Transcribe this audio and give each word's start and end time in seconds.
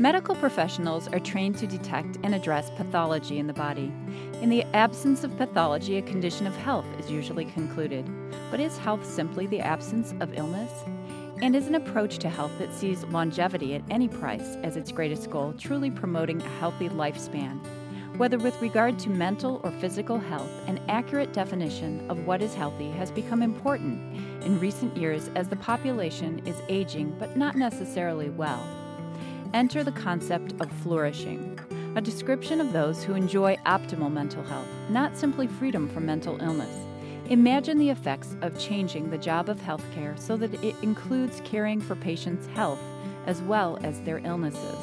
Medical 0.00 0.34
professionals 0.34 1.08
are 1.08 1.20
trained 1.20 1.58
to 1.58 1.66
detect 1.66 2.16
and 2.22 2.34
address 2.34 2.70
pathology 2.70 3.38
in 3.38 3.46
the 3.46 3.52
body. 3.52 3.92
In 4.40 4.48
the 4.48 4.64
absence 4.74 5.24
of 5.24 5.36
pathology, 5.36 5.98
a 5.98 6.02
condition 6.02 6.46
of 6.46 6.56
health 6.56 6.86
is 6.98 7.10
usually 7.10 7.44
concluded. 7.44 8.08
But 8.50 8.60
is 8.60 8.78
health 8.78 9.04
simply 9.04 9.46
the 9.46 9.60
absence 9.60 10.14
of 10.20 10.32
illness? 10.38 10.72
And 11.42 11.54
is 11.54 11.66
an 11.66 11.74
approach 11.74 12.16
to 12.20 12.30
health 12.30 12.52
that 12.58 12.72
sees 12.72 13.04
longevity 13.04 13.74
at 13.74 13.82
any 13.90 14.08
price 14.08 14.56
as 14.62 14.78
its 14.78 14.90
greatest 14.90 15.28
goal 15.28 15.52
truly 15.58 15.90
promoting 15.90 16.40
a 16.40 16.48
healthy 16.48 16.88
lifespan? 16.88 17.60
Whether 18.16 18.38
with 18.38 18.58
regard 18.62 18.98
to 19.00 19.10
mental 19.10 19.60
or 19.64 19.70
physical 19.70 20.18
health, 20.18 20.50
an 20.66 20.80
accurate 20.88 21.34
definition 21.34 22.10
of 22.10 22.26
what 22.26 22.40
is 22.40 22.54
healthy 22.54 22.90
has 22.92 23.10
become 23.10 23.42
important 23.42 24.16
in 24.46 24.58
recent 24.60 24.96
years 24.96 25.28
as 25.34 25.48
the 25.48 25.56
population 25.56 26.40
is 26.46 26.62
aging 26.70 27.14
but 27.18 27.36
not 27.36 27.54
necessarily 27.54 28.30
well. 28.30 28.66
Enter 29.52 29.82
the 29.82 29.90
concept 29.90 30.54
of 30.60 30.70
flourishing, 30.74 31.58
a 31.96 32.00
description 32.00 32.60
of 32.60 32.72
those 32.72 33.02
who 33.02 33.14
enjoy 33.14 33.56
optimal 33.66 34.12
mental 34.12 34.44
health, 34.44 34.68
not 34.88 35.16
simply 35.16 35.48
freedom 35.48 35.88
from 35.88 36.06
mental 36.06 36.40
illness. 36.40 36.72
Imagine 37.30 37.76
the 37.76 37.90
effects 37.90 38.36
of 38.42 38.56
changing 38.60 39.10
the 39.10 39.18
job 39.18 39.48
of 39.48 39.58
healthcare 39.58 40.16
so 40.16 40.36
that 40.36 40.54
it 40.62 40.76
includes 40.82 41.42
caring 41.44 41.80
for 41.80 41.96
patients' 41.96 42.46
health 42.46 42.78
as 43.26 43.42
well 43.42 43.76
as 43.82 44.00
their 44.02 44.18
illnesses. 44.18 44.78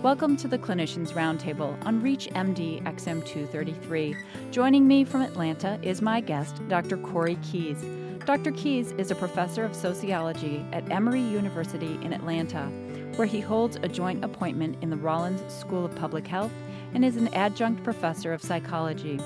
Welcome 0.00 0.36
to 0.36 0.46
the 0.46 0.58
Clinicians 0.58 1.12
Roundtable 1.12 1.76
on 1.84 2.00
ReachMD 2.00 2.84
XM233. 2.84 4.16
Joining 4.52 4.86
me 4.86 5.02
from 5.02 5.22
Atlanta 5.22 5.76
is 5.82 6.00
my 6.00 6.20
guest, 6.20 6.62
Dr. 6.68 6.98
Corey 6.98 7.36
Keyes. 7.42 7.84
Dr. 8.24 8.52
Keyes 8.52 8.92
is 8.92 9.10
a 9.10 9.16
professor 9.16 9.64
of 9.64 9.74
sociology 9.74 10.64
at 10.72 10.88
Emory 10.88 11.22
University 11.22 11.98
in 12.02 12.12
Atlanta, 12.12 12.70
where 13.18 13.26
he 13.26 13.40
holds 13.40 13.74
a 13.82 13.88
joint 13.88 14.24
appointment 14.24 14.80
in 14.80 14.90
the 14.90 14.96
Rollins 14.96 15.52
School 15.52 15.84
of 15.84 15.94
Public 15.96 16.24
Health 16.24 16.52
and 16.94 17.04
is 17.04 17.16
an 17.16 17.34
adjunct 17.34 17.82
professor 17.82 18.32
of 18.32 18.40
psychology. 18.40 19.18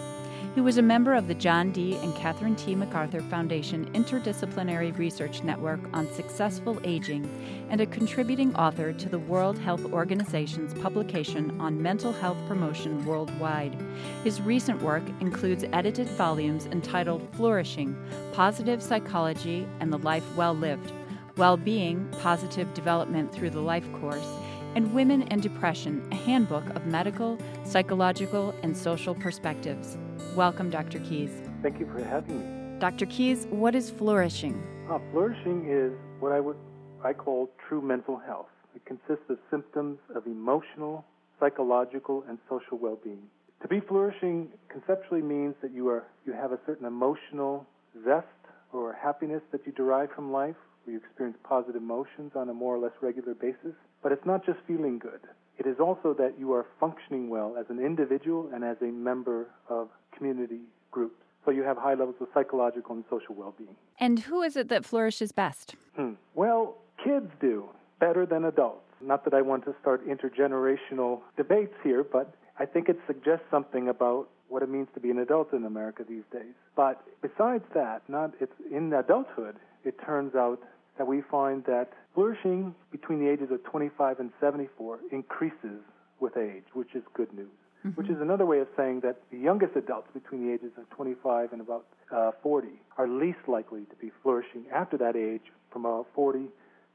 He 0.54 0.62
was 0.62 0.78
a 0.78 0.82
member 0.82 1.12
of 1.12 1.28
the 1.28 1.34
John 1.34 1.72
D. 1.72 1.96
and 1.96 2.14
Catherine 2.14 2.56
T. 2.56 2.74
MacArthur 2.74 3.20
Foundation 3.20 3.90
Interdisciplinary 3.92 4.96
Research 4.96 5.42
Network 5.42 5.80
on 5.92 6.10
Successful 6.10 6.80
Aging 6.84 7.28
and 7.68 7.82
a 7.82 7.86
contributing 7.86 8.56
author 8.56 8.94
to 8.94 9.08
the 9.10 9.18
World 9.18 9.58
Health 9.58 9.84
Organization's 9.92 10.72
publication 10.72 11.60
on 11.60 11.82
mental 11.82 12.12
health 12.14 12.38
promotion 12.48 13.04
worldwide. 13.04 13.76
His 14.24 14.40
recent 14.40 14.80
work 14.80 15.04
includes 15.20 15.64
edited 15.74 16.08
volumes 16.08 16.64
entitled 16.66 17.28
Flourishing 17.32 17.94
Positive 18.32 18.82
Psychology 18.82 19.66
and 19.80 19.92
the 19.92 19.98
Life 19.98 20.24
Well 20.34 20.54
Lived, 20.54 20.92
Well 21.38 21.56
Being 21.56 22.06
Positive 22.20 22.72
Development 22.74 23.32
Through 23.32 23.50
the 23.50 23.60
Life 23.60 23.90
Course 23.94 24.28
and 24.74 24.92
Women 24.92 25.22
and 25.28 25.42
Depression, 25.42 26.06
a 26.12 26.14
handbook 26.14 26.68
of 26.76 26.84
medical, 26.84 27.38
psychological, 27.64 28.54
and 28.62 28.76
social 28.76 29.14
perspectives. 29.14 29.96
Welcome, 30.36 30.68
Dr. 30.68 30.98
Keyes. 31.00 31.30
Thank 31.62 31.80
you 31.80 31.86
for 31.86 32.04
having 32.04 32.38
me. 32.38 32.78
Dr. 32.80 33.06
Keyes, 33.06 33.46
what 33.48 33.74
is 33.74 33.88
flourishing? 33.88 34.62
Uh, 34.90 34.98
flourishing 35.10 35.70
is 35.70 35.92
what 36.20 36.32
I 36.32 36.40
would 36.40 36.56
I 37.02 37.14
call 37.14 37.50
true 37.66 37.80
mental 37.80 38.18
health. 38.18 38.50
It 38.76 38.84
consists 38.84 39.30
of 39.30 39.38
symptoms 39.50 39.98
of 40.14 40.26
emotional, 40.26 41.02
psychological, 41.40 42.24
and 42.28 42.38
social 42.46 42.76
well-being. 42.76 43.22
To 43.62 43.68
be 43.68 43.80
flourishing 43.80 44.48
conceptually 44.68 45.22
means 45.22 45.54
that 45.62 45.72
you 45.72 45.88
are 45.88 46.04
you 46.26 46.34
have 46.34 46.52
a 46.52 46.58
certain 46.66 46.84
emotional 46.84 47.66
zest 48.04 48.26
or 48.72 48.92
happiness 48.92 49.40
that 49.50 49.64
you 49.64 49.72
derive 49.72 50.10
from 50.14 50.30
life, 50.30 50.56
where 50.84 50.94
you 50.94 51.00
experience 51.00 51.36
positive 51.44 51.82
emotions 51.82 52.32
on 52.34 52.48
a 52.48 52.54
more 52.54 52.74
or 52.74 52.78
less 52.78 52.92
regular 53.00 53.34
basis. 53.34 53.74
But 54.02 54.12
it's 54.12 54.26
not 54.26 54.44
just 54.44 54.58
feeling 54.66 54.98
good. 54.98 55.20
It 55.58 55.66
is 55.66 55.78
also 55.78 56.14
that 56.14 56.34
you 56.38 56.52
are 56.52 56.66
functioning 56.80 57.28
well 57.28 57.56
as 57.58 57.66
an 57.68 57.78
individual 57.78 58.50
and 58.52 58.64
as 58.64 58.76
a 58.80 58.86
member 58.86 59.48
of 59.68 59.88
community 60.16 60.60
groups. 60.90 61.16
So 61.44 61.50
you 61.50 61.62
have 61.62 61.76
high 61.76 61.94
levels 61.94 62.16
of 62.20 62.28
psychological 62.32 62.94
and 62.94 63.04
social 63.10 63.34
well-being. 63.34 63.76
And 63.98 64.20
who 64.20 64.42
is 64.42 64.56
it 64.56 64.68
that 64.68 64.84
flourishes 64.84 65.32
best? 65.32 65.74
Hmm. 65.96 66.12
Well, 66.34 66.78
kids 67.04 67.30
do 67.40 67.68
better 68.00 68.26
than 68.26 68.44
adults. 68.44 68.84
Not 69.00 69.24
that 69.24 69.34
I 69.34 69.42
want 69.42 69.64
to 69.64 69.74
start 69.80 70.06
intergenerational 70.06 71.20
debates 71.36 71.74
here, 71.82 72.04
but 72.04 72.34
I 72.58 72.66
think 72.66 72.88
it 72.88 72.98
suggests 73.06 73.44
something 73.50 73.88
about 73.88 74.28
what 74.48 74.62
it 74.62 74.68
means 74.68 74.88
to 74.94 75.00
be 75.00 75.10
an 75.10 75.18
adult 75.18 75.52
in 75.52 75.64
America 75.64 76.04
these 76.08 76.24
days. 76.32 76.54
But 76.76 77.02
besides 77.20 77.64
that, 77.74 78.02
not 78.08 78.34
it's 78.40 78.52
in 78.70 78.92
adulthood, 78.92 79.56
it 79.84 79.98
turns 80.04 80.34
out 80.34 80.60
that 80.98 81.06
we 81.06 81.22
find 81.30 81.64
that 81.64 81.90
flourishing 82.14 82.74
between 82.90 83.18
the 83.18 83.30
ages 83.30 83.48
of 83.50 83.62
25 83.64 84.20
and 84.20 84.30
74 84.40 85.00
increases 85.10 85.80
with 86.20 86.36
age, 86.36 86.64
which 86.74 86.94
is 86.94 87.02
good 87.14 87.32
news. 87.32 87.48
Mm-hmm. 87.84 88.00
Which 88.00 88.08
is 88.08 88.20
another 88.20 88.46
way 88.46 88.60
of 88.60 88.68
saying 88.76 89.00
that 89.00 89.16
the 89.32 89.38
youngest 89.38 89.74
adults 89.74 90.08
between 90.14 90.46
the 90.46 90.52
ages 90.52 90.70
of 90.78 90.88
25 90.90 91.52
and 91.52 91.60
about 91.60 91.86
uh, 92.14 92.30
40 92.42 92.68
are 92.96 93.08
least 93.08 93.40
likely 93.48 93.80
to 93.86 93.96
be 94.00 94.12
flourishing 94.22 94.64
after 94.72 94.96
that 94.98 95.16
age 95.16 95.50
from 95.72 95.84
about 95.84 96.06
40 96.14 96.46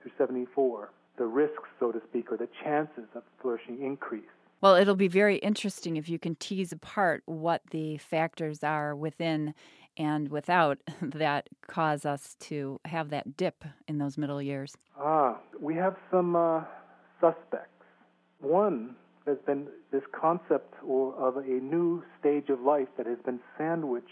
through 0.02 0.12
74. 0.18 0.92
The 1.18 1.26
risks, 1.26 1.68
so 1.80 1.92
to 1.92 2.00
speak, 2.10 2.32
or 2.32 2.38
the 2.38 2.48
chances 2.64 3.10
of 3.16 3.24
flourishing 3.42 3.84
increase. 3.84 4.24
Well, 4.60 4.76
it'll 4.76 4.96
be 4.96 5.08
very 5.08 5.38
interesting 5.38 5.98
if 5.98 6.10
you 6.10 6.18
can 6.18 6.36
tease 6.36 6.72
apart 6.72 7.22
what 7.26 7.62
the 7.70 7.98
factors 7.98 8.64
are 8.64 8.96
within 8.96 9.54
and 9.98 10.30
without 10.30 10.80
that 11.02 11.48
cause 11.68 12.06
us 12.06 12.36
to 12.40 12.80
have 12.86 13.10
that 13.10 13.38
dip 13.38 13.64
in 13.88 14.00
those 14.00 14.18
middle 14.18 14.42
years? 14.42 14.76
Ah, 15.00 15.38
we 15.60 15.76
have 15.76 15.96
some 16.10 16.36
uh, 16.36 16.64
suspects. 17.22 17.70
One 18.40 18.96
has 19.28 19.38
been 19.46 19.68
this 19.92 20.04
concept 20.12 20.74
of 20.84 21.38
a 21.38 21.42
new 21.42 22.04
stage 22.20 22.50
of 22.50 22.62
life 22.62 22.88
that 22.98 23.06
has 23.06 23.18
been 23.26 23.40
sandwiched 23.58 24.08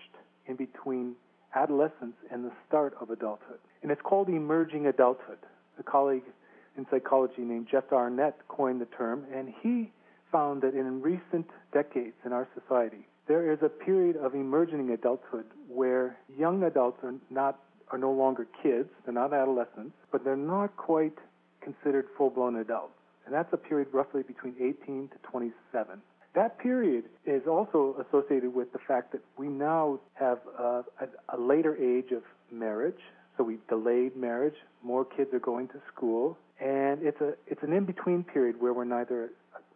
in 0.46 0.56
between 0.56 1.16
adolescence 1.56 2.16
and 2.32 2.44
the 2.44 2.52
start 2.68 2.96
of 3.00 3.10
adulthood. 3.10 3.60
And 3.82 3.92
it's 3.92 4.02
called 4.02 4.30
emerging 4.30 4.88
adulthood. 4.88 5.38
A 5.80 5.84
colleague 5.84 6.24
in 6.78 6.86
psychology 6.92 7.42
named 7.42 7.68
Jeff 7.72 7.86
Arnett 7.92 8.36
coined 8.48 8.82
the 8.82 8.86
term, 8.86 9.26
and 9.34 9.54
he 9.62 9.92
found 10.35 10.62
that 10.63 10.73
in 10.73 11.01
recent 11.01 11.50
decades 11.72 12.16
in 12.25 12.34
our 12.34 12.46
society, 12.59 13.07
there 13.25 13.53
is 13.53 13.59
a 13.62 13.69
period 13.69 14.18
of 14.18 14.35
emerging 14.35 14.90
adulthood 14.90 15.46
where 15.69 16.18
young 16.38 16.63
adults 16.63 17.00
are 17.03 17.13
not 17.29 17.59
are 17.91 17.97
no 17.97 18.12
longer 18.12 18.46
kids, 18.62 18.90
they're 19.06 19.13
not 19.13 19.31
adolescents, 19.31 19.96
but 20.12 20.25
they're 20.25 20.35
not 20.35 20.75
quite 20.75 21.18
considered 21.62 22.07
full-blown 22.18 22.57
adults. 22.57 22.96
And 23.25 23.34
that's 23.34 23.53
a 23.53 23.57
period 23.57 23.88
roughly 23.94 24.23
between 24.23 24.56
18 24.59 25.09
to 25.09 25.29
27. 25.31 26.01
That 26.34 26.57
period 26.59 27.06
is 27.25 27.44
also 27.47 27.96
associated 28.03 28.53
with 28.53 28.73
the 28.73 28.79
fact 28.88 29.12
that 29.13 29.22
we 29.38 29.47
now 29.47 30.00
have 30.16 30.40
a, 30.59 30.84
a, 31.00 31.38
a 31.38 31.40
later 31.40 31.78
age 31.78 32.12
of 32.12 32.23
marriage, 32.52 33.00
so 33.38 33.44
we've 33.44 33.66
delayed 33.69 34.17
marriage. 34.17 34.56
More 34.84 35.06
kids 35.06 35.31
are 35.34 35.40
going 35.40 35.67
to 35.69 35.79
school, 35.96 36.38
and 36.59 37.02
it's 37.03 37.22
a 37.22 37.34
it's 37.47 37.63
an 37.63 37.72
in 37.72 37.85
between 37.85 38.23
period 38.23 38.59
where 38.59 38.73
we're 38.73 38.85
neither 38.85 39.29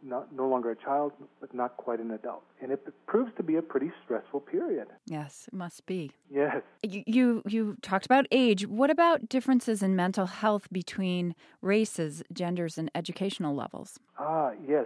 not, 0.04 0.34
no 0.34 0.48
longer 0.48 0.72
a 0.72 0.76
child, 0.76 1.14
but 1.40 1.54
not 1.54 1.78
quite 1.78 2.00
an 2.00 2.12
adult. 2.12 2.44
And 2.62 2.72
it 2.72 2.86
proves 3.08 3.32
to 3.38 3.44
be 3.44 3.56
a 3.56 3.62
pretty 3.62 3.92
stressful 4.04 4.42
period. 4.42 4.88
Yes, 5.06 5.46
it 5.48 5.56
must 5.56 5.86
be. 5.86 6.12
Yes. 6.30 6.62
You, 6.84 7.04
you, 7.06 7.44
you 7.46 7.78
talked 7.82 8.06
about 8.06 8.26
age. 8.32 8.68
What 8.68 8.90
about 8.90 9.30
differences 9.30 9.82
in 9.84 9.96
mental 9.96 10.26
health 10.28 10.68
between 10.72 11.36
races, 11.62 12.24
genders, 12.32 12.78
and 12.78 12.90
educational 12.96 13.56
levels? 13.56 14.00
Ah, 14.18 14.52
yes. 14.68 14.86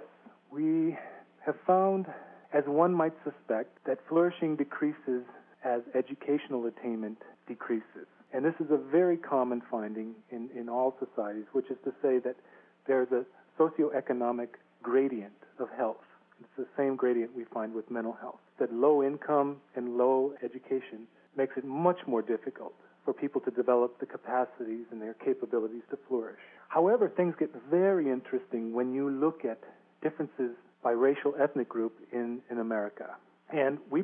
We 0.52 0.97
have 1.46 1.56
found, 1.66 2.06
as 2.53 2.63
one 2.66 2.94
might 2.94 3.13
suspect, 3.23 3.78
that 3.85 4.00
flourishing 4.07 4.56
decreases 4.56 5.23
as 5.63 5.81
educational 5.96 6.66
attainment 6.66 7.19
decreases. 7.47 8.07
And 8.34 8.44
this 8.44 8.56
is 8.59 8.72
a 8.72 8.78
very 8.78 9.18
common 9.18 9.62
finding 9.69 10.16
in, 10.31 10.50
in 10.56 10.68
all 10.68 10.96
societies, 11.00 11.46
which 11.53 11.69
is 11.69 11.78
to 11.84 11.91
say 12.02 12.19
that 12.19 12.35
there's 12.88 13.12
a 13.12 13.25
socioeconomic 13.59 14.50
gradient 14.84 15.34
of 15.59 15.70
health. 15.76 16.06
It's 16.40 16.50
the 16.58 16.68
same 16.78 16.96
gradient 16.96 17.35
we 17.35 17.46
find 17.46 17.74
with 17.74 17.90
mental 17.90 18.14
health. 18.20 18.41
That 18.59 18.72
low 18.74 19.02
income 19.02 19.58
and 19.76 19.97
low 19.97 20.34
education 20.44 21.08
makes 21.35 21.58
it 21.58 21.66
much 21.66 22.00
more 22.06 22.22
difficult 22.22 22.74
for 23.06 23.14
people 23.14 23.41
to 23.41 23.52
develop 23.52 24.00
the 24.00 24.06
capacities 24.06 24.85
and 24.91 25.02
their 25.02 25.16
capabilities 25.16 25.82
to 25.90 25.97
flourish. 26.08 26.40
However, 26.68 27.09
things 27.09 27.35
get 27.40 27.50
very 27.70 28.09
interesting 28.09 28.74
when 28.74 28.94
you 28.94 29.09
look 29.09 29.46
at 29.46 29.59
differences 30.02 30.52
by 30.84 30.91
racial 30.91 31.34
ethnic 31.40 31.70
group 31.70 31.94
in, 32.12 32.40
in 32.50 32.59
America. 32.59 33.16
And 33.50 33.78
we 33.90 34.03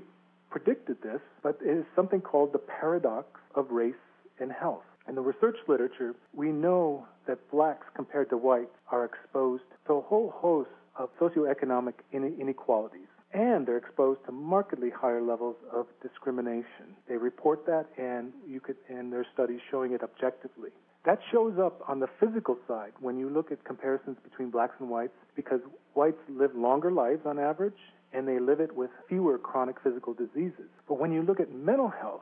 predicted 0.49 0.97
this, 1.01 1.21
but 1.43 1.59
it 1.63 1.77
is 1.77 1.85
something 1.95 2.21
called 2.21 2.53
the 2.53 2.59
paradox 2.59 3.27
of 3.55 3.69
race 3.69 3.93
and 4.39 4.51
health. 4.51 4.83
In 5.09 5.15
the 5.15 5.21
research 5.21 5.57
literature, 5.67 6.13
we 6.35 6.51
know 6.51 7.07
that 7.25 7.39
blacks 7.49 7.87
compared 7.95 8.29
to 8.29 8.37
whites 8.37 8.69
are 8.91 9.05
exposed 9.05 9.63
to 9.87 9.93
a 9.93 10.01
whole 10.01 10.31
host 10.35 10.69
of 10.95 11.09
socioeconomic 11.19 11.93
inequalities. 12.13 13.07
And 13.33 13.65
they're 13.65 13.77
exposed 13.77 14.19
to 14.27 14.31
markedly 14.31 14.91
higher 14.91 15.21
levels 15.21 15.55
of 15.73 15.87
discrimination. 16.03 16.95
They 17.07 17.17
report 17.17 17.65
that, 17.65 17.87
and 17.97 18.31
you 18.47 18.59
could, 18.59 18.75
and 18.87 19.11
there 19.11 19.21
are 19.21 19.25
studies 19.33 19.61
showing 19.71 19.93
it 19.93 20.03
objectively. 20.03 20.69
That 21.05 21.17
shows 21.31 21.57
up 21.57 21.81
on 21.87 21.99
the 21.99 22.09
physical 22.19 22.57
side 22.67 22.91
when 22.99 23.17
you 23.17 23.31
look 23.31 23.51
at 23.51 23.63
comparisons 23.65 24.17
between 24.23 24.51
blacks 24.51 24.75
and 24.79 24.91
whites 24.91 25.17
because 25.35 25.61
whites 25.95 26.21
live 26.29 26.55
longer 26.55 26.91
lives 26.91 27.21
on 27.25 27.39
average 27.39 27.79
and 28.13 28.27
they 28.27 28.39
live 28.39 28.59
it 28.59 28.75
with 28.75 28.91
fewer 29.07 29.39
chronic 29.39 29.77
physical 29.83 30.13
diseases. 30.13 30.69
But 30.87 30.99
when 30.99 31.11
you 31.11 31.23
look 31.23 31.39
at 31.39 31.51
mental 31.51 31.89
health 31.89 32.21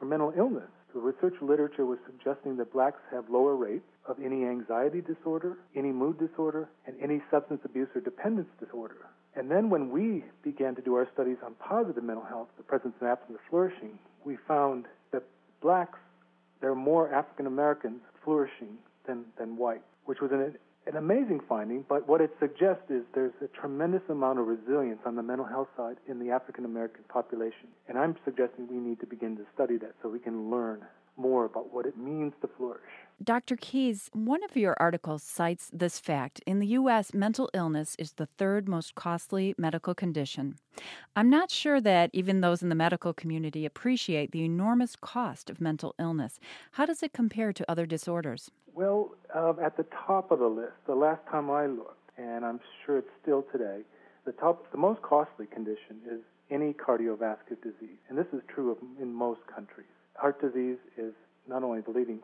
or 0.00 0.06
mental 0.06 0.32
illness, 0.36 0.70
the 0.94 1.00
research 1.00 1.34
literature 1.40 1.86
was 1.86 1.98
suggesting 2.06 2.56
that 2.56 2.72
blacks 2.72 3.00
have 3.10 3.30
lower 3.30 3.56
rates 3.56 3.84
of 4.06 4.16
any 4.22 4.44
anxiety 4.44 5.00
disorder, 5.00 5.58
any 5.74 5.92
mood 5.92 6.18
disorder, 6.18 6.68
and 6.86 6.96
any 7.02 7.22
substance 7.30 7.60
abuse 7.64 7.88
or 7.94 8.00
dependence 8.00 8.48
disorder. 8.60 9.06
And 9.34 9.50
then 9.50 9.70
when 9.70 9.90
we 9.90 10.24
began 10.42 10.74
to 10.74 10.82
do 10.82 10.94
our 10.94 11.08
studies 11.14 11.38
on 11.44 11.54
positive 11.54 12.04
mental 12.04 12.24
health, 12.24 12.48
the 12.56 12.62
presence 12.62 12.94
and 13.00 13.08
absence 13.08 13.34
of 13.34 13.40
flourishing, 13.48 13.98
we 14.24 14.36
found 14.46 14.86
that 15.12 15.22
blacks, 15.62 15.98
there 16.60 16.70
are 16.70 16.76
more 16.76 17.12
African 17.12 17.46
Americans 17.46 18.00
flourishing 18.22 18.76
than, 19.06 19.24
than 19.38 19.56
whites, 19.56 19.84
which 20.04 20.20
was 20.20 20.30
an 20.32 20.54
an 20.86 20.96
amazing 20.96 21.40
finding, 21.48 21.84
but 21.88 22.08
what 22.08 22.20
it 22.20 22.30
suggests 22.40 22.90
is 22.90 23.02
there's 23.14 23.32
a 23.42 23.48
tremendous 23.48 24.02
amount 24.08 24.38
of 24.38 24.46
resilience 24.46 25.00
on 25.06 25.16
the 25.16 25.22
mental 25.22 25.46
health 25.46 25.68
side 25.76 25.96
in 26.08 26.18
the 26.18 26.30
African 26.30 26.64
American 26.64 27.04
population. 27.08 27.68
And 27.88 27.98
I'm 27.98 28.16
suggesting 28.24 28.66
we 28.68 28.76
need 28.76 29.00
to 29.00 29.06
begin 29.06 29.36
to 29.36 29.44
study 29.54 29.76
that 29.78 29.94
so 30.02 30.08
we 30.08 30.18
can 30.18 30.50
learn 30.50 30.84
more 31.16 31.44
about 31.44 31.72
what 31.72 31.86
it 31.86 31.96
means 31.96 32.32
to 32.40 32.48
flourish. 32.56 32.80
Dr. 33.22 33.56
Keyes, 33.56 34.10
one 34.12 34.42
of 34.42 34.56
your 34.56 34.74
articles 34.80 35.22
cites 35.22 35.70
this 35.72 36.00
fact. 36.00 36.40
In 36.46 36.58
the 36.58 36.66
U.S., 36.68 37.14
mental 37.14 37.50
illness 37.54 37.94
is 37.98 38.12
the 38.12 38.26
third 38.26 38.68
most 38.68 38.94
costly 38.94 39.54
medical 39.58 39.94
condition. 39.94 40.56
I'm 41.14 41.30
not 41.30 41.50
sure 41.50 41.80
that 41.80 42.10
even 42.12 42.40
those 42.40 42.62
in 42.62 42.70
the 42.70 42.74
medical 42.74 43.12
community 43.12 43.64
appreciate 43.66 44.32
the 44.32 44.44
enormous 44.44 44.96
cost 44.96 45.50
of 45.50 45.60
mental 45.60 45.94
illness. 45.98 46.40
How 46.72 46.86
does 46.86 47.02
it 47.02 47.12
compare 47.12 47.52
to 47.52 47.70
other 47.70 47.86
disorders? 47.86 48.50
Well, 48.74 49.14
uh, 49.34 49.54
at 49.62 49.76
the 49.76 49.86
top 50.06 50.30
of 50.30 50.38
the 50.38 50.46
list, 50.46 50.72
the 50.86 50.94
last 50.94 51.20
time 51.30 51.50
I 51.50 51.66
looked, 51.66 52.10
and 52.18 52.44
I'm 52.44 52.60
sure 52.84 52.98
it's 52.98 53.08
still 53.22 53.44
today, 53.52 53.80
the 54.24 54.32
top, 54.32 54.70
the 54.70 54.78
most 54.78 55.02
costly 55.02 55.46
condition 55.46 56.00
is 56.10 56.20
any 56.50 56.74
cardiovascular 56.74 57.60
disease, 57.62 57.98
and 58.08 58.18
this 58.18 58.26
is 58.32 58.40
true 58.54 58.72
of, 58.72 58.78
in 59.00 59.12
most 59.12 59.40
countries. 59.52 59.86
Heart 60.14 60.40
disease 60.40 60.78
is 60.96 61.14
not 61.48 61.62
only 61.62 61.80
the 61.80 61.90
leading 61.90 62.20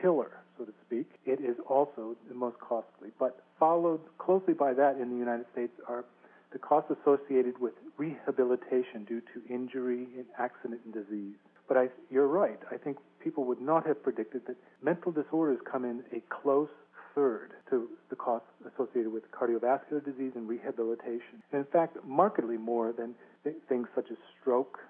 killer, 0.00 0.30
so 0.58 0.64
to 0.64 0.72
speak, 0.86 1.06
it 1.24 1.40
is 1.40 1.56
also 1.68 2.14
the 2.28 2.34
most 2.34 2.58
costly. 2.60 3.10
But 3.18 3.42
followed 3.58 4.00
closely 4.18 4.54
by 4.54 4.74
that 4.74 4.98
in 5.00 5.10
the 5.10 5.16
United 5.16 5.46
States 5.52 5.72
are 5.88 6.04
the 6.52 6.58
costs 6.58 6.92
associated 7.02 7.58
with 7.60 7.74
rehabilitation 7.96 9.04
due 9.06 9.20
to 9.20 9.52
injury 9.52 10.08
and 10.16 10.26
accident 10.38 10.80
and 10.84 10.92
disease. 10.92 11.36
But 11.70 11.76
I, 11.76 11.88
you're 12.10 12.26
right. 12.26 12.58
I 12.72 12.78
think 12.78 12.96
people 13.22 13.44
would 13.44 13.60
not 13.60 13.86
have 13.86 14.02
predicted 14.02 14.42
that 14.48 14.56
mental 14.82 15.12
disorders 15.12 15.60
come 15.70 15.84
in 15.84 16.02
a 16.12 16.20
close 16.28 16.68
third 17.14 17.52
to 17.70 17.88
the 18.08 18.16
costs 18.16 18.48
associated 18.74 19.12
with 19.12 19.22
cardiovascular 19.30 20.04
disease 20.04 20.32
and 20.34 20.48
rehabilitation. 20.48 21.40
And 21.52 21.60
in 21.60 21.72
fact, 21.72 21.96
markedly 22.04 22.56
more 22.56 22.92
than 22.92 23.14
th- 23.44 23.54
things 23.68 23.86
such 23.94 24.06
as 24.10 24.16
stroke, 24.40 24.80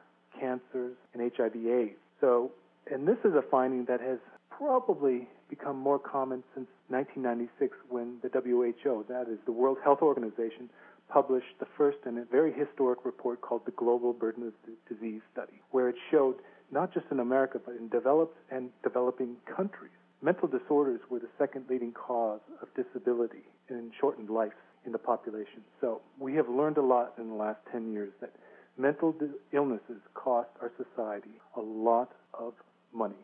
cancers, 0.40 0.96
and 1.12 1.30
HIV/AIDS. 1.36 1.98
So, 2.18 2.50
and 2.90 3.06
this 3.06 3.18
is 3.26 3.34
a 3.34 3.42
finding 3.50 3.84
that 3.84 4.00
has 4.00 4.18
probably 4.48 5.28
become 5.50 5.76
more 5.76 5.98
common 5.98 6.42
since 6.54 6.68
1996 6.88 7.76
when 7.90 8.16
the 8.22 8.30
WHO, 8.30 9.04
that 9.10 9.28
is 9.28 9.38
the 9.44 9.52
World 9.52 9.76
Health 9.84 10.00
Organization, 10.00 10.70
published 11.10 11.58
the 11.58 11.66
first 11.76 11.98
and 12.06 12.18
a 12.18 12.24
very 12.24 12.54
historic 12.54 13.04
report 13.04 13.42
called 13.42 13.66
the 13.66 13.72
Global 13.72 14.14
Burden 14.14 14.46
of 14.46 14.54
Disease 14.88 15.20
Study, 15.30 15.60
where 15.72 15.90
it 15.90 15.96
showed 16.10 16.36
not 16.70 16.92
just 16.92 17.06
in 17.10 17.20
America, 17.20 17.60
but 17.64 17.74
in 17.76 17.88
developed 17.88 18.36
and 18.50 18.70
developing 18.82 19.36
countries. 19.56 19.92
Mental 20.22 20.48
disorders 20.48 21.00
were 21.08 21.18
the 21.18 21.28
second 21.38 21.64
leading 21.68 21.92
cause 21.92 22.40
of 22.60 22.68
disability 22.74 23.44
and 23.68 23.90
shortened 23.98 24.28
life 24.28 24.52
in 24.84 24.92
the 24.92 24.98
population. 24.98 25.62
So 25.80 26.00
we 26.18 26.34
have 26.34 26.48
learned 26.48 26.76
a 26.76 26.82
lot 26.82 27.14
in 27.18 27.28
the 27.28 27.34
last 27.34 27.58
10 27.72 27.92
years 27.92 28.12
that 28.20 28.32
mental 28.78 29.14
illnesses 29.52 30.00
cost 30.14 30.48
our 30.60 30.70
society 30.76 31.40
a 31.56 31.60
lot 31.60 32.12
of 32.34 32.54
money. 32.92 33.14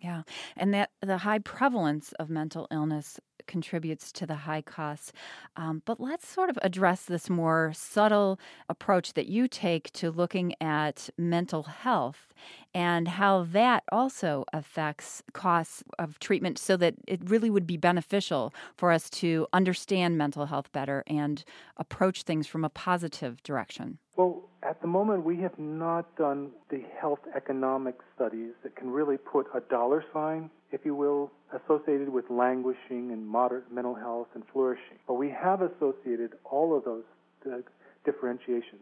Yeah, 0.00 0.22
and 0.56 0.72
that 0.72 0.90
the 1.02 1.18
high 1.18 1.40
prevalence 1.40 2.12
of 2.12 2.30
mental 2.30 2.66
illness 2.70 3.20
contributes 3.50 4.12
to 4.12 4.26
the 4.26 4.36
high 4.46 4.62
costs. 4.62 5.12
Um, 5.56 5.82
but 5.84 6.00
let's 6.00 6.26
sort 6.26 6.48
of 6.48 6.58
address 6.62 7.04
this 7.04 7.28
more 7.28 7.72
subtle 7.74 8.38
approach 8.68 9.12
that 9.14 9.26
you 9.26 9.48
take 9.48 9.92
to 9.94 10.10
looking 10.10 10.54
at 10.60 11.10
mental 11.18 11.64
health 11.64 12.32
and 12.72 13.08
how 13.08 13.42
that 13.42 13.82
also 13.90 14.44
affects 14.52 15.22
costs 15.32 15.82
of 15.98 16.18
treatment 16.20 16.58
so 16.58 16.76
that 16.76 16.94
it 17.06 17.20
really 17.28 17.50
would 17.50 17.66
be 17.66 17.76
beneficial 17.76 18.54
for 18.76 18.92
us 18.92 19.10
to 19.10 19.46
understand 19.52 20.16
mental 20.16 20.46
health 20.46 20.70
better 20.72 21.02
and 21.06 21.44
approach 21.76 22.22
things 22.22 22.46
from 22.46 22.64
a 22.64 22.70
positive 22.70 23.42
direction. 23.42 23.98
Well, 24.16 24.48
at 24.62 24.80
the 24.80 24.86
moment, 24.86 25.24
we 25.24 25.38
have 25.38 25.58
not 25.58 26.14
done 26.16 26.50
the 26.68 26.82
health 27.00 27.20
economic 27.34 27.96
studies 28.14 28.52
that 28.62 28.76
can 28.76 28.90
really 28.90 29.16
put 29.16 29.46
a 29.54 29.60
dollar 29.60 30.04
sign, 30.12 30.50
if 30.72 30.80
you 30.84 30.94
will, 30.94 31.30
associated 31.52 32.08
with 32.08 32.24
languishing 32.30 33.10
and 33.10 33.26
moderate 33.26 33.70
mental 33.72 33.94
health 33.94 34.28
and 34.34 34.44
flourishing. 34.52 34.98
But 35.06 35.14
we 35.14 35.30
have 35.30 35.62
associated 35.62 36.34
all 36.44 36.76
of 36.76 36.84
those 36.84 37.04
uh, 37.46 37.58
differentiations 38.04 38.80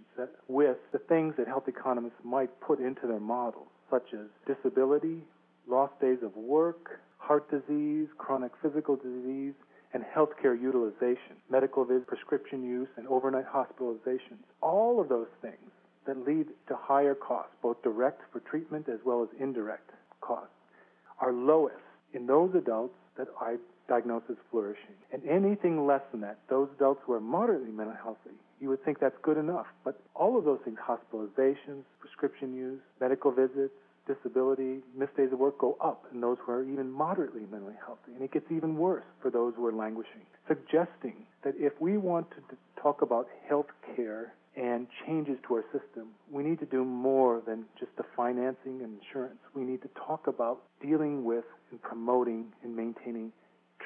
with 0.49 0.77
the 0.93 0.99
things 0.99 1.35
that 1.39 1.47
health 1.47 1.69
economists 1.69 2.19
might 2.25 2.51
put 2.61 2.79
into 2.81 3.07
their 3.07 3.21
models, 3.21 3.69
such 3.91 4.07
as 4.13 4.27
disability, 4.47 5.23
lost 5.67 5.99
days 6.01 6.19
of 6.23 6.37
work, 6.37 7.01
heart 7.19 7.51
disease, 7.51 8.09
chronic 8.17 8.53
physical 8.63 8.97
disease, 8.97 9.55
and 9.95 10.05
healthcare 10.15 10.61
utilization, 10.61 11.37
medical 11.51 11.85
visit, 11.85 12.07
prescription 12.07 12.63
use, 12.63 12.89
and 12.97 13.07
overnight 13.09 13.47
hospitalizations. 13.47 14.45
All 14.61 15.01
of 15.01 15.09
those 15.09 15.29
things 15.41 15.71
that 16.07 16.27
lead 16.27 16.47
to 16.69 16.77
higher 16.77 17.15
costs, 17.15 17.53
both 17.63 17.83
direct 17.83 18.23
for 18.33 18.41
treatment 18.41 18.89
as 18.89 18.99
well 19.05 19.23
as 19.23 19.29
indirect 19.41 19.91
costs, 20.21 20.53
are 21.21 21.33
lowest 21.33 21.77
in 22.13 22.27
those 22.27 22.55
adults 22.55 22.95
that 23.17 23.29
I 23.41 23.57
diagnose 23.89 24.23
as 24.31 24.37
flourishing. 24.51 24.95
And 25.13 25.23
anything 25.29 25.87
less 25.87 26.03
than 26.13 26.21
that, 26.21 26.39
those 26.49 26.69
adults 26.77 27.01
who 27.05 27.13
are 27.15 27.21
moderately 27.21 27.71
mentally 27.71 27.97
healthy, 28.03 28.37
you 28.61 28.69
would 28.69 28.85
think 28.85 29.01
that's 29.01 29.17
good 29.23 29.39
enough. 29.39 29.67
But 29.85 30.01
all 30.15 30.39
of 30.39 30.45
those 30.45 30.61
things, 30.65 30.79
hospitalizations, 30.79 31.85
prescription 32.01 32.55
use, 32.55 32.81
medical 33.01 33.31
visits, 33.31 33.73
disability, 34.07 34.79
missed 34.97 35.17
days 35.17 35.33
of 35.33 35.39
work 35.39 35.59
go 35.59 35.77
up 35.81 36.07
in 36.13 36.21
those 36.21 36.39
who 36.45 36.53
are 36.53 36.63
even 36.63 36.91
moderately 36.91 37.43
mentally 37.51 37.75
healthy. 37.85 38.13
And 38.15 38.23
it 38.23 38.33
gets 38.33 38.47
even 38.51 38.77
worse 38.77 39.05
for 39.21 39.31
those 39.31 39.55
who 39.57 39.67
are 39.67 39.73
languishing, 39.73 40.23
suggesting 40.47 41.27
that 41.45 41.55
if 41.59 41.73
we 41.81 41.99
want 41.99 42.31
to 42.31 42.57
talk 42.83 43.03
about 43.03 43.29
health 43.49 43.67
care 43.95 44.33
and 44.59 44.89
changes 45.07 45.39
to 45.47 45.55
our 45.55 45.65
system, 45.73 46.09
we 46.31 46.43
need 46.43 46.59
to 46.59 46.67
do 46.67 46.85
more 46.85 47.41
than 47.47 47.65
just 47.79 47.93
the 47.97 48.05
financing 48.17 48.83
and 48.83 48.99
insurance. 49.01 49.39
We 49.55 49.63
need 49.63 49.83
to 49.83 49.89
talk 50.07 50.27
about 50.27 50.63
dealing 50.83 51.25
with 51.25 51.45
and 51.71 51.81
promoting 51.81 52.47
and 52.65 52.75
maintaining 52.75 53.33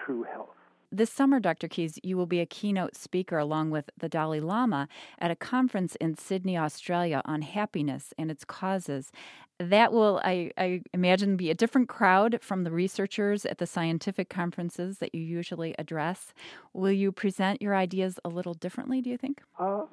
true 0.06 0.22
health. 0.22 0.48
This 0.94 1.10
summer, 1.10 1.40
Dr. 1.40 1.68
Keyes, 1.68 1.98
you 2.02 2.18
will 2.18 2.26
be 2.26 2.40
a 2.40 2.44
keynote 2.44 2.96
speaker 2.96 3.38
along 3.38 3.70
with 3.70 3.88
the 3.98 4.10
Dalai 4.10 4.40
Lama 4.40 4.88
at 5.18 5.30
a 5.30 5.34
conference 5.34 5.96
in 5.96 6.18
Sydney, 6.18 6.58
Australia 6.58 7.22
on 7.24 7.40
happiness 7.40 8.12
and 8.18 8.30
its 8.30 8.44
causes. 8.44 9.10
That 9.58 9.90
will, 9.94 10.20
I, 10.22 10.50
I, 10.58 10.82
imagine, 10.92 11.38
be 11.38 11.50
a 11.50 11.54
different 11.54 11.88
crowd 11.88 12.40
from 12.42 12.64
the 12.64 12.70
researchers 12.70 13.46
at 13.46 13.56
the 13.56 13.66
scientific 13.66 14.28
conferences 14.28 14.98
that 14.98 15.14
you 15.14 15.22
usually 15.22 15.74
address. 15.78 16.34
Will 16.74 16.92
you 16.92 17.10
present 17.10 17.62
your 17.62 17.74
ideas 17.74 18.20
a 18.22 18.28
little 18.28 18.52
differently, 18.52 19.00
do 19.00 19.08
you 19.08 19.16
think? 19.16 19.40
Uh, 19.58 19.86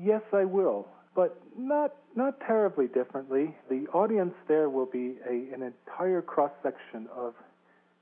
yes, 0.00 0.22
I 0.32 0.44
will, 0.44 0.86
but 1.16 1.42
not, 1.58 1.96
not 2.14 2.38
terribly 2.38 2.86
differently. 2.86 3.52
The 3.68 3.88
audience 3.92 4.34
there 4.46 4.70
will 4.70 4.86
be 4.86 5.16
a, 5.28 5.52
an 5.52 5.62
entire 5.64 6.22
cross 6.22 6.52
section 6.62 7.08
of 7.12 7.34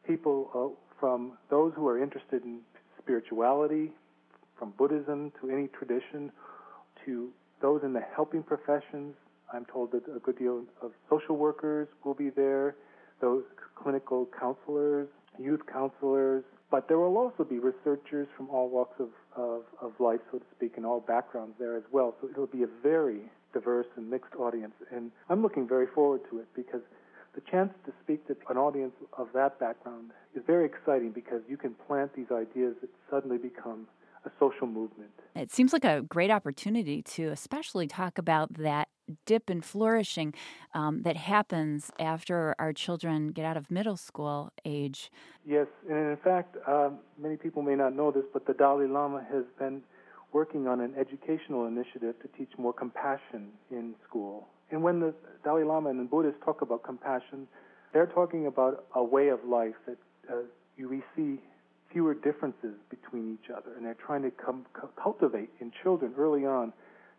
people 0.06 0.50
uh, 0.54 0.83
from 1.04 1.32
those 1.50 1.70
who 1.76 1.86
are 1.86 2.02
interested 2.02 2.42
in 2.44 2.60
spirituality, 2.98 3.90
from 4.58 4.72
Buddhism 4.78 5.30
to 5.38 5.50
any 5.50 5.68
tradition, 5.68 6.32
to 7.04 7.28
those 7.60 7.82
in 7.84 7.92
the 7.92 8.00
helping 8.16 8.42
professions. 8.42 9.14
I'm 9.52 9.66
told 9.66 9.92
that 9.92 10.04
a 10.08 10.18
good 10.20 10.38
deal 10.38 10.62
of 10.80 10.92
social 11.10 11.36
workers 11.36 11.88
will 12.06 12.14
be 12.14 12.30
there, 12.30 12.76
those 13.20 13.42
clinical 13.76 14.26
counselors, 14.40 15.08
youth 15.38 15.60
counselors, 15.70 16.42
but 16.70 16.88
there 16.88 16.98
will 16.98 17.18
also 17.18 17.44
be 17.44 17.58
researchers 17.58 18.26
from 18.34 18.48
all 18.48 18.70
walks 18.70 18.98
of, 18.98 19.10
of, 19.36 19.60
of 19.82 19.92
life, 20.00 20.20
so 20.32 20.38
to 20.38 20.44
speak, 20.56 20.78
and 20.78 20.86
all 20.86 21.00
backgrounds 21.00 21.52
there 21.58 21.76
as 21.76 21.84
well. 21.92 22.14
So 22.22 22.30
it'll 22.30 22.46
be 22.46 22.62
a 22.62 22.82
very 22.82 23.20
diverse 23.52 23.88
and 23.96 24.08
mixed 24.10 24.34
audience. 24.36 24.72
And 24.90 25.10
I'm 25.28 25.42
looking 25.42 25.68
very 25.68 25.86
forward 25.94 26.22
to 26.30 26.38
it 26.38 26.46
because 26.56 26.80
the 27.34 27.42
chance 27.50 27.72
to 27.86 27.92
speak 28.02 28.26
to 28.28 28.36
an 28.48 28.56
audience 28.56 28.94
of 29.18 29.28
that 29.34 29.58
background 29.58 30.10
is 30.34 30.42
very 30.46 30.64
exciting 30.64 31.10
because 31.10 31.40
you 31.48 31.56
can 31.56 31.74
plant 31.86 32.14
these 32.14 32.30
ideas 32.32 32.74
that 32.80 32.90
suddenly 33.10 33.38
become 33.38 33.86
a 34.24 34.30
social 34.38 34.66
movement. 34.66 35.10
It 35.34 35.50
seems 35.50 35.72
like 35.72 35.84
a 35.84 36.02
great 36.02 36.30
opportunity 36.30 37.02
to 37.02 37.28
especially 37.28 37.86
talk 37.86 38.18
about 38.18 38.54
that 38.54 38.88
dip 39.26 39.50
in 39.50 39.60
flourishing 39.60 40.32
um, 40.72 41.02
that 41.02 41.16
happens 41.16 41.90
after 41.98 42.54
our 42.58 42.72
children 42.72 43.28
get 43.28 43.44
out 43.44 43.56
of 43.56 43.70
middle 43.70 43.96
school 43.96 44.50
age. 44.64 45.10
Yes, 45.44 45.66
and 45.88 46.10
in 46.10 46.16
fact, 46.24 46.56
um, 46.66 46.98
many 47.20 47.36
people 47.36 47.62
may 47.62 47.74
not 47.74 47.94
know 47.94 48.10
this, 48.10 48.24
but 48.32 48.46
the 48.46 48.54
Dalai 48.54 48.86
Lama 48.86 49.22
has 49.30 49.44
been 49.58 49.82
working 50.32 50.66
on 50.66 50.80
an 50.80 50.94
educational 50.98 51.66
initiative 51.66 52.14
to 52.22 52.28
teach 52.36 52.50
more 52.58 52.72
compassion 52.72 53.48
in 53.70 53.94
school. 54.08 54.48
And 54.74 54.82
when 54.82 54.98
the 54.98 55.14
Dalai 55.44 55.62
Lama 55.62 55.90
and 55.90 56.00
the 56.00 56.04
Buddhists 56.04 56.40
talk 56.44 56.60
about 56.60 56.82
compassion, 56.82 57.46
they're 57.92 58.08
talking 58.08 58.48
about 58.48 58.86
a 58.96 59.04
way 59.04 59.28
of 59.28 59.38
life 59.44 59.76
that 59.86 59.96
uh, 60.28 60.38
we 60.76 61.00
see 61.14 61.40
fewer 61.92 62.12
differences 62.12 62.74
between 62.90 63.38
each 63.38 63.50
other, 63.50 63.76
and 63.76 63.86
they're 63.86 63.96
trying 64.04 64.22
to 64.22 64.32
com- 64.32 64.66
cultivate 65.00 65.48
in 65.60 65.70
children 65.80 66.12
early 66.18 66.44
on 66.44 66.72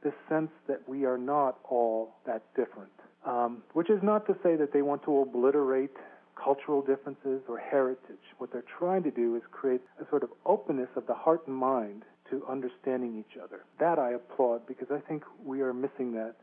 this 0.03 0.13
sense 0.27 0.49
that 0.67 0.81
we 0.85 1.05
are 1.05 1.17
not 1.17 1.59
all 1.69 2.15
that 2.25 2.43
different. 2.57 2.91
Um, 3.25 3.63
which 3.71 3.89
is 3.89 4.03
not 4.03 4.27
to 4.27 4.35
say 4.43 4.57
that 4.57 4.73
they 4.73 4.81
want 4.81 5.03
to 5.05 5.21
obliterate 5.21 5.95
cultural 6.35 6.81
differences 6.81 7.41
or 7.47 7.57
heritage. 7.57 8.19
What 8.37 8.51
they're 8.51 8.65
trying 8.77 9.03
to 9.03 9.11
do 9.11 9.37
is 9.37 9.43
create 9.49 9.81
a 10.01 10.09
sort 10.09 10.23
of 10.23 10.29
openness 10.45 10.89
of 10.97 11.07
the 11.07 11.13
heart 11.13 11.47
and 11.47 11.55
mind 11.55 12.03
to 12.29 12.45
understanding 12.49 13.17
each 13.17 13.37
other. 13.41 13.63
That 13.79 13.97
I 13.97 14.11
applaud 14.11 14.67
because 14.67 14.89
I 14.91 14.99
think 15.07 15.23
we 15.43 15.61
are 15.61 15.73
missing 15.73 16.11
that 16.15 16.35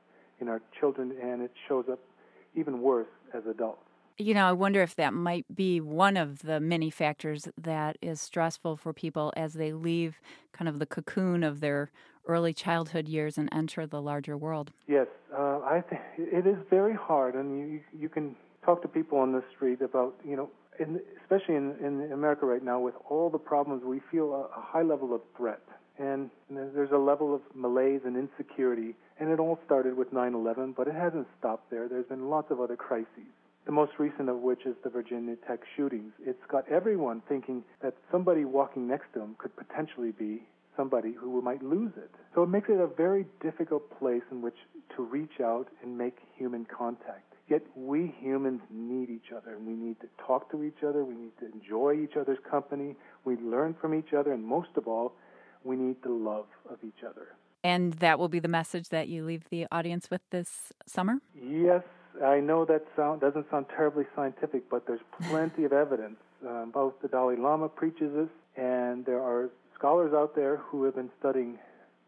in 0.42 0.48
our 0.48 0.60
children, 0.78 1.14
and 1.22 1.40
it 1.40 1.52
shows 1.68 1.86
up 1.90 2.00
even 2.54 2.82
worse 2.82 3.06
as 3.32 3.42
adults. 3.48 3.80
You 4.18 4.34
know, 4.34 4.46
I 4.46 4.52
wonder 4.52 4.82
if 4.82 4.94
that 4.96 5.14
might 5.14 5.46
be 5.54 5.80
one 5.80 6.18
of 6.18 6.42
the 6.42 6.60
many 6.60 6.90
factors 6.90 7.48
that 7.56 7.96
is 8.02 8.20
stressful 8.20 8.76
for 8.76 8.92
people 8.92 9.32
as 9.36 9.54
they 9.54 9.72
leave 9.72 10.20
kind 10.52 10.68
of 10.68 10.78
the 10.78 10.86
cocoon 10.86 11.42
of 11.42 11.60
their 11.60 11.90
early 12.26 12.52
childhood 12.52 13.08
years 13.08 13.38
and 13.38 13.48
enter 13.52 13.86
the 13.86 14.02
larger 14.02 14.36
world. 14.36 14.72
Yes, 14.86 15.06
uh, 15.32 15.60
I 15.60 15.82
think 15.88 16.02
it 16.18 16.46
is 16.46 16.56
very 16.68 16.94
hard, 16.94 17.34
and 17.34 17.58
you 17.58 17.80
you 17.98 18.08
can 18.08 18.36
talk 18.64 18.82
to 18.82 18.88
people 18.88 19.18
on 19.18 19.32
the 19.32 19.42
street 19.54 19.80
about 19.80 20.14
you 20.24 20.36
know, 20.36 20.50
in, 20.82 21.00
especially 21.22 21.56
in 21.56 21.74
in 21.80 22.12
America 22.12 22.46
right 22.46 22.62
now 22.62 22.80
with 22.80 22.94
all 23.08 23.30
the 23.30 23.38
problems, 23.38 23.82
we 23.84 24.00
feel 24.10 24.32
a, 24.34 24.58
a 24.58 24.62
high 24.62 24.82
level 24.82 25.14
of 25.14 25.20
threat, 25.36 25.62
and, 25.98 26.30
there's 26.50 26.92
a 26.92 26.98
level 26.98 27.34
of 27.34 27.40
malaise 27.54 28.02
and 28.04 28.16
insecurity, 28.16 28.94
and 29.18 29.30
it 29.30 29.38
all 29.38 29.58
started 29.64 29.96
with 29.96 30.12
9/11, 30.12 30.74
but 30.76 30.86
it 30.88 30.94
hasn't 30.94 31.26
stopped 31.38 31.70
there. 31.70 31.88
There's 31.88 32.06
been 32.06 32.28
lots 32.28 32.50
of 32.50 32.60
other 32.60 32.76
crises 32.76 33.32
the 33.64 33.72
most 33.72 33.92
recent 33.98 34.28
of 34.28 34.38
which 34.38 34.66
is 34.66 34.74
the 34.82 34.90
Virginia 34.90 35.36
Tech 35.46 35.60
shootings. 35.76 36.12
It's 36.26 36.44
got 36.50 36.68
everyone 36.68 37.22
thinking 37.28 37.62
that 37.80 37.94
somebody 38.10 38.44
walking 38.44 38.88
next 38.88 39.12
to 39.12 39.20
them 39.20 39.36
could 39.38 39.54
potentially 39.56 40.10
be 40.10 40.42
somebody 40.76 41.12
who 41.12 41.40
might 41.42 41.62
lose 41.62 41.92
it. 41.96 42.10
So 42.34 42.42
it 42.42 42.48
makes 42.48 42.68
it 42.68 42.80
a 42.80 42.86
very 42.86 43.26
difficult 43.40 43.88
place 43.98 44.22
in 44.30 44.42
which 44.42 44.56
to 44.96 45.02
reach 45.02 45.40
out 45.42 45.68
and 45.82 45.96
make 45.96 46.16
human 46.36 46.64
contact. 46.64 47.34
Yet 47.48 47.62
we 47.76 48.14
humans 48.18 48.62
need 48.70 49.10
each 49.10 49.32
other 49.36 49.54
and 49.54 49.66
we 49.66 49.74
need 49.74 49.96
to 50.52 50.62
each 50.62 50.84
other, 50.86 51.04
we 51.04 51.14
need 51.14 51.32
to 51.40 51.46
enjoy 51.52 51.94
each 51.94 52.16
other's 52.16 52.38
company, 52.48 52.94
we 53.24 53.36
learn 53.36 53.74
from 53.80 53.94
each 53.94 54.12
other, 54.16 54.32
and 54.32 54.44
most 54.44 54.70
of 54.76 54.86
all, 54.86 55.14
we 55.64 55.76
need 55.76 55.96
the 56.02 56.10
love 56.10 56.46
of 56.70 56.78
each 56.84 57.04
other. 57.06 57.28
And 57.64 57.94
that 57.94 58.18
will 58.18 58.28
be 58.28 58.40
the 58.40 58.48
message 58.48 58.88
that 58.88 59.08
you 59.08 59.24
leave 59.24 59.48
the 59.50 59.66
audience 59.70 60.10
with 60.10 60.22
this 60.30 60.72
summer? 60.86 61.18
Yes, 61.34 61.82
I 62.24 62.40
know 62.40 62.64
that 62.64 62.84
sound 62.96 63.20
doesn't 63.20 63.50
sound 63.50 63.66
terribly 63.74 64.04
scientific, 64.14 64.68
but 64.68 64.86
there's 64.86 65.00
plenty 65.28 65.64
of 65.64 65.72
evidence. 65.72 66.16
Um, 66.46 66.70
both 66.72 66.94
the 67.02 67.08
Dalai 67.08 67.36
Lama 67.36 67.68
preaches 67.68 68.12
this, 68.14 68.28
and 68.56 69.06
there 69.06 69.20
are 69.20 69.50
scholars 69.76 70.12
out 70.12 70.34
there 70.34 70.56
who 70.56 70.84
have 70.84 70.96
been 70.96 71.10
studying 71.18 71.58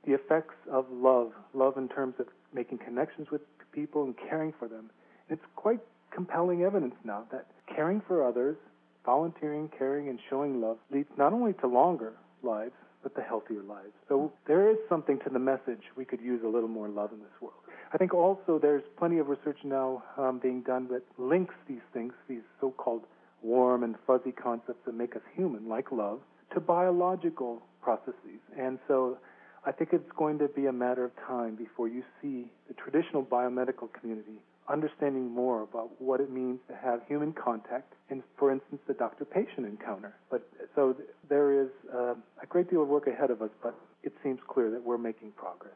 the 0.05 0.13
effects 0.13 0.55
of 0.71 0.87
love, 0.91 1.33
love 1.55 1.77
in 1.77 1.89
terms 1.89 2.15
of 2.19 2.27
making 2.53 2.79
connections 2.79 3.31
with 3.31 3.41
people 3.73 4.05
and 4.05 4.15
caring 4.29 4.53
for 4.59 4.69
them. 4.69 4.91
It's 5.29 5.43
quite 5.57 5.81
compelling 6.11 6.63
evidence 6.63 6.95
now 7.05 7.25
that 7.33 7.47
caring 7.67 8.03
for 8.07 8.27
others, 8.27 8.57
volunteering, 9.05 9.71
caring, 9.77 10.09
and 10.09 10.19
showing 10.29 10.61
love 10.61 10.79
leads 10.91 11.09
not 11.17 11.33
only 11.33 11.53
to 11.55 11.67
longer 11.67 12.15
lives, 12.43 12.75
but 13.03 13.15
to 13.15 13.23
healthier 13.23 13.63
lives. 13.63 13.93
So 14.09 14.33
there 14.47 14.71
is 14.71 14.79
something 14.89 15.19
to 15.25 15.31
the 15.31 15.39
message. 15.39 15.83
We 15.97 16.05
could 16.05 16.21
use 16.21 16.41
a 16.45 16.49
little 16.49 16.69
more 16.69 16.89
love 16.89 17.13
in 17.13 17.19
this 17.19 17.41
world. 17.41 17.55
I 17.93 17.99
think 17.99 18.15
also 18.15 18.59
there's 18.61 18.83
plenty 18.99 19.19
of 19.19 19.29
research 19.29 19.59
now 19.63 20.03
um, 20.17 20.41
being 20.43 20.63
done 20.63 20.89
that 20.89 21.03
links 21.19 21.55
these 21.69 21.85
things, 21.93 22.13
these 22.29 22.43
so-called 22.61 23.03
warm 23.43 23.85
and 23.85 23.95
fuzzy 24.07 24.33
concepts 24.33 24.81
that 24.87 24.95
make 24.95 25.15
us 25.15 25.23
human, 25.37 25.69
like 25.69 25.93
love, 25.93 26.21
to 26.55 26.61
biological 26.61 27.63
processes. 27.83 28.41
And 28.59 28.79
so 28.89 29.19
I 29.67 29.73
think 29.73 29.91
it's 29.93 30.11
going 30.17 30.39
to 30.39 30.49
be 30.49 30.67
a 30.67 30.73
matter 30.73 31.05
of 31.05 31.13
time 31.27 31.55
before 31.55 31.89
you 31.89 32.03
see 32.21 32.47
the 32.69 32.75
traditional 32.75 33.23
biomedical 33.23 33.93
community 33.93 34.41
understanding 34.69 35.31
more 35.31 35.63
about 35.63 35.91
what 36.01 36.21
it 36.21 36.31
means 36.31 36.59
to 36.69 36.75
have 36.77 37.01
human 37.07 37.33
contact 37.33 37.93
and, 38.11 38.23
for 38.39 38.51
instance, 38.51 38.81
the 38.87 38.95
doctor-patient 38.95 39.67
encounter. 39.67 40.15
But 40.31 40.49
so 40.75 40.97
there 41.29 41.63
is 41.63 41.69
uh, 41.93 42.15
a 42.43 42.47
great 42.49 42.71
deal 42.71 42.83
of 42.83 42.89
work 42.89 43.07
ahead 43.07 43.31
of 43.31 43.43
us, 43.43 43.51
but 43.63 43.75
it 44.03 44.13
seems 44.23 44.41
clear 44.49 44.71
that 44.71 44.83
we're 44.83 44.99
making 44.99 45.33
progress. 45.33 45.75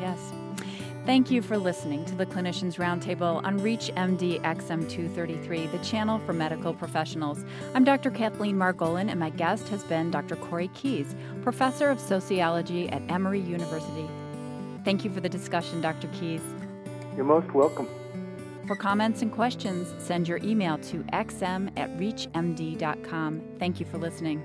Yes. 0.00 0.32
Thank 1.04 1.32
you 1.32 1.42
for 1.42 1.58
listening 1.58 2.04
to 2.04 2.14
the 2.14 2.24
Clinicians 2.24 2.76
Roundtable 2.76 3.44
on 3.44 3.58
ReachMD 3.58 4.40
XM233, 4.42 5.72
the 5.72 5.78
channel 5.78 6.20
for 6.20 6.32
medical 6.32 6.72
professionals. 6.72 7.44
I'm 7.74 7.82
Dr. 7.82 8.10
Kathleen 8.10 8.56
Margolin, 8.56 9.10
and 9.10 9.18
my 9.18 9.30
guest 9.30 9.68
has 9.68 9.82
been 9.82 10.12
Dr. 10.12 10.36
Corey 10.36 10.68
Keyes, 10.74 11.16
professor 11.42 11.90
of 11.90 11.98
sociology 11.98 12.88
at 12.88 13.02
Emory 13.10 13.40
University. 13.40 14.08
Thank 14.84 15.04
you 15.04 15.10
for 15.10 15.20
the 15.20 15.28
discussion, 15.28 15.80
Dr. 15.80 16.06
Keyes. 16.08 16.42
You're 17.16 17.24
most 17.24 17.52
welcome. 17.52 17.88
For 18.66 18.76
comments 18.76 19.22
and 19.22 19.32
questions, 19.32 19.92
send 19.98 20.28
your 20.28 20.38
email 20.38 20.78
to 20.78 21.04
xm 21.12 21.70
at 21.76 21.90
reachmd.com. 21.98 23.42
Thank 23.58 23.80
you 23.80 23.86
for 23.86 23.98
listening. 23.98 24.42